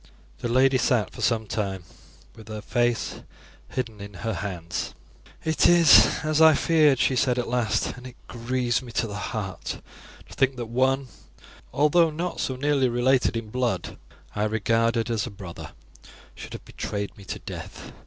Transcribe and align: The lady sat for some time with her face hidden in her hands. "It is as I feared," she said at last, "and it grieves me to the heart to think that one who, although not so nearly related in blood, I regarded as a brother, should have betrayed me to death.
The 0.39 0.47
lady 0.47 0.79
sat 0.79 1.11
for 1.11 1.21
some 1.21 1.45
time 1.45 1.83
with 2.35 2.47
her 2.47 2.61
face 2.63 3.21
hidden 3.69 4.01
in 4.01 4.15
her 4.25 4.33
hands. 4.33 4.95
"It 5.45 5.67
is 5.69 6.17
as 6.23 6.41
I 6.41 6.55
feared," 6.55 6.97
she 6.97 7.15
said 7.15 7.37
at 7.37 7.47
last, 7.47 7.93
"and 7.95 8.07
it 8.07 8.15
grieves 8.27 8.81
me 8.81 8.91
to 8.93 9.05
the 9.05 9.13
heart 9.29 9.79
to 10.27 10.33
think 10.33 10.55
that 10.55 10.65
one 10.69 11.01
who, 11.05 11.09
although 11.71 12.09
not 12.09 12.39
so 12.39 12.55
nearly 12.55 12.89
related 12.89 13.37
in 13.37 13.51
blood, 13.51 13.95
I 14.35 14.45
regarded 14.45 15.11
as 15.11 15.27
a 15.27 15.29
brother, 15.29 15.73
should 16.33 16.53
have 16.53 16.65
betrayed 16.65 17.15
me 17.15 17.23
to 17.25 17.37
death. 17.37 17.91